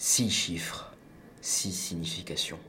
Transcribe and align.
Six 0.00 0.30
chiffres, 0.30 0.92
six 1.40 1.72
significations. 1.72 2.60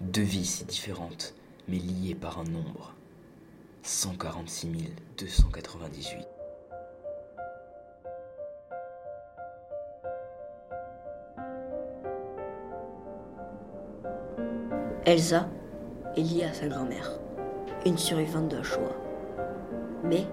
Deux 0.00 0.22
vies 0.22 0.46
si 0.46 0.64
différentes, 0.64 1.34
mais 1.66 1.78
liées 1.78 2.14
par 2.14 2.38
un 2.38 2.44
nombre. 2.44 2.94
146 3.82 4.68
298. 5.18 6.24
Elsa 15.04 15.50
est 16.16 16.20
liée 16.20 16.44
à 16.44 16.54
sa 16.54 16.68
grand-mère, 16.68 17.18
une 17.84 17.98
survivante 17.98 18.46
de 18.46 18.62
Shoah. 18.62 18.96
Mais, 20.04 20.24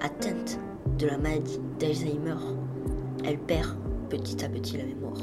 atteinte 0.00 0.58
de 0.96 1.06
la 1.06 1.18
maladie 1.18 1.60
d'Alzheimer, 1.78 2.38
elle 3.26 3.38
perd 3.38 3.76
petit 4.08 4.44
à 4.44 4.48
petit 4.48 4.76
la 4.76 4.84
mémoire. 4.84 5.18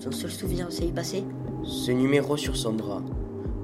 Son 0.00 0.12
seul 0.12 0.30
souvenir 0.30 0.66
de 0.66 0.72
sa 0.72 0.84
vie 0.84 1.24
Ce 1.64 1.90
numéro 1.92 2.36
sur 2.36 2.56
son 2.56 2.72
bras. 2.72 3.02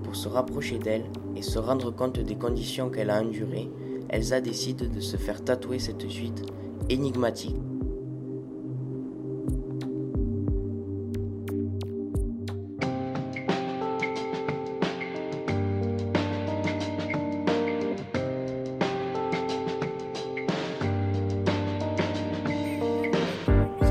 Pour 0.04 0.16
se 0.16 0.28
rapprocher 0.28 0.78
d'elle 0.78 1.04
et 1.36 1.42
se 1.42 1.58
rendre 1.58 1.90
compte 1.90 2.20
des 2.20 2.36
conditions 2.36 2.88
qu'elle 2.88 3.10
a 3.10 3.20
endurées, 3.20 3.68
Elsa 4.08 4.40
décide 4.40 4.92
de 4.92 5.00
se 5.00 5.16
faire 5.16 5.44
tatouer 5.44 5.78
cette 5.78 6.08
suite 6.08 6.42
énigmatique. 6.88 7.56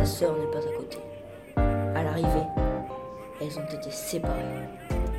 Sœur 0.09 0.35
n'est 0.37 0.51
pas 0.51 0.57
à 0.57 0.75
côté. 0.75 0.97
À 1.55 2.03
l'arrivée, 2.03 2.47
elles 3.39 3.59
ont 3.59 3.75
été 3.77 3.91
séparées 3.91 4.67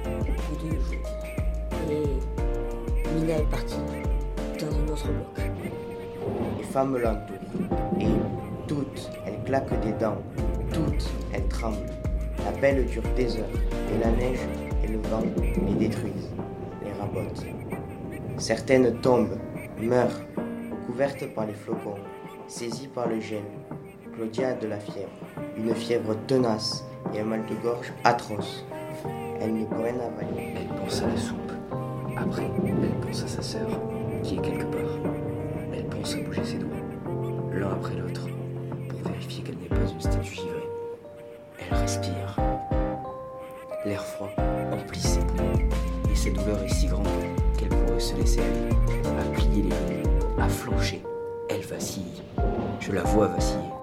au 0.05 0.33
bout 0.33 0.65
de 0.65 0.71
deux 0.71 0.81
jours. 0.81 1.09
Et 1.89 3.09
Mina 3.15 3.39
est 3.39 3.51
partie 3.51 3.79
dans 4.59 4.67
un 4.67 4.93
autre 4.93 5.07
bloc. 5.07 5.47
Les 6.59 6.65
femmes 6.65 6.99
l'entourent 6.99 8.01
et 8.01 8.67
toutes, 8.67 9.11
elles 9.27 9.43
claquent 9.45 9.81
des 9.81 9.93
dents, 9.93 10.21
toutes, 10.73 11.09
elles 11.33 11.47
tremblent. 11.49 11.77
La 12.45 12.51
belle 12.61 12.85
dure 12.87 13.03
des 13.17 13.37
heures 13.37 13.47
et 13.95 14.05
la 14.05 14.11
neige 14.11 14.41
et 14.83 14.89
le 14.89 14.99
vent 15.09 15.23
les 15.67 15.75
détruisent, 15.75 16.31
les 16.85 16.93
rabotent. 17.01 17.47
Certaines 18.39 19.01
tombent, 19.01 19.39
meurent, 19.81 20.21
couvertes 20.87 21.33
par 21.35 21.47
les 21.47 21.55
flocons, 21.55 21.99
saisies 22.49 22.89
par 22.89 23.09
le 23.09 23.21
gel. 23.21 23.45
Claudia 24.15 24.49
a 24.49 24.55
de 24.55 24.67
la 24.67 24.79
fièvre, 24.79 25.09
une 25.57 25.75
fièvre 25.75 26.15
tenace 26.27 26.85
et 27.15 27.21
un 27.21 27.25
mal 27.25 27.45
de 27.47 27.55
gorge 27.63 27.93
atroce. 28.05 28.65
Elle 29.41 29.55
ne 29.55 29.65
peut 29.65 29.77
rien 29.77 29.95
avaler. 29.95 30.55
Elle 30.57 30.77
pense 30.77 31.03
à 31.03 31.07
la 31.07 31.17
soupe. 31.17 31.53
Après, 32.17 32.43
elle 32.45 33.07
pense 33.07 33.23
à 33.23 33.29
sa 33.29 33.43
sœur, 33.43 33.69
qui 34.23 34.37
est 34.37 34.43
quelque 34.43 34.65
part. 34.65 34.81
Elle 35.73 35.87
pense 35.87 36.15
à 36.15 36.19
bouger 36.19 36.45
ses 36.45 36.59
doigts, 36.59 36.77
l'un 37.53 37.71
après 37.71 37.95
l'autre, 37.95 38.27
pour 38.89 39.11
vérifier 39.11 39.43
qu'elle 39.43 39.57
n'est 39.57 39.69
pas 39.69 39.91
une 39.91 40.01
statue 40.01 40.35
givrée. 40.35 40.69
Elle 41.59 41.79
respire. 41.79 42.37
L'air 43.87 44.05
froid 44.05 44.31
emplit 44.73 45.01
ses 45.01 45.21
poumons, 45.21 45.69
et 46.13 46.15
sa 46.15 46.31
douleur 46.31 46.63
est 46.63 46.69
si 46.69 46.87
grande 46.87 47.07
qu'elle 47.57 47.69
pourrait 47.69 48.01
se 48.01 48.15
laisser 48.17 48.41
aller, 48.41 48.75
à 49.19 49.25
plier 49.35 49.63
les 49.63 49.71
genoux, 49.71 50.11
à 50.39 50.49
flancher. 50.49 51.03
Elle 51.49 51.63
vacille. 51.63 52.23
Je 52.81 52.93
la 52.93 53.03
vois 53.03 53.29
vaciller.« 53.29 53.71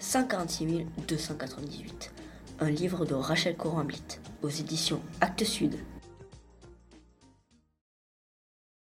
146 0.00 0.86
298. 1.08 2.10
Un 2.58 2.70
livre 2.70 3.04
de 3.04 3.14
Rachel 3.14 3.54
Coramblit 3.54 4.02
aux 4.42 4.48
éditions 4.48 5.00
Actes 5.20 5.44
Sud. 5.44 5.76